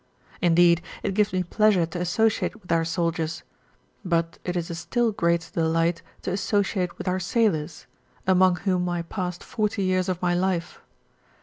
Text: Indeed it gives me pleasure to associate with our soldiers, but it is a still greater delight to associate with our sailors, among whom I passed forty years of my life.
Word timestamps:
Indeed 0.41 0.81
it 1.03 1.13
gives 1.13 1.31
me 1.31 1.43
pleasure 1.43 1.85
to 1.85 2.01
associate 2.01 2.59
with 2.59 2.71
our 2.71 2.83
soldiers, 2.83 3.43
but 4.03 4.39
it 4.43 4.57
is 4.57 4.71
a 4.71 4.73
still 4.73 5.11
greater 5.11 5.51
delight 5.51 6.01
to 6.23 6.31
associate 6.31 6.97
with 6.97 7.07
our 7.07 7.19
sailors, 7.19 7.85
among 8.25 8.55
whom 8.55 8.89
I 8.89 9.03
passed 9.03 9.43
forty 9.43 9.83
years 9.83 10.09
of 10.09 10.19
my 10.19 10.33
life. 10.33 10.81